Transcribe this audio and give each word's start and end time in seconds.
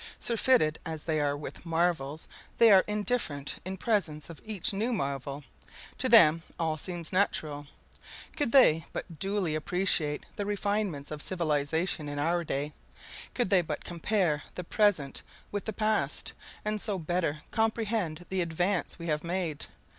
Surfeited 0.17 0.79
as 0.83 1.03
they 1.03 1.21
are 1.21 1.37
with 1.37 1.63
marvels, 1.63 2.27
they 2.57 2.71
are 2.71 2.83
indifferent 2.87 3.59
in 3.63 3.77
presence 3.77 4.31
of 4.31 4.41
each 4.43 4.73
new 4.73 4.91
marvel. 4.91 5.43
To 5.99 6.09
them 6.09 6.41
all 6.57 6.75
seems 6.79 7.13
natural. 7.13 7.67
Could 8.35 8.51
they 8.51 8.87
but 8.93 9.19
duly 9.19 9.53
appreciate 9.53 10.25
the 10.37 10.45
refinements 10.47 11.11
of 11.11 11.21
civilization 11.21 12.09
in 12.09 12.17
our 12.17 12.43
day; 12.43 12.73
could 13.35 13.51
they 13.51 13.61
but 13.61 13.85
compare 13.85 14.41
the 14.55 14.63
present 14.63 15.21
with 15.51 15.65
the 15.65 15.71
past, 15.71 16.33
and 16.65 16.81
so 16.81 16.97
better 16.97 17.43
comprehend 17.51 18.25
the 18.29 18.41
advance 18.41 18.97
we 18.97 19.05
have 19.05 19.23
made! 19.23 19.67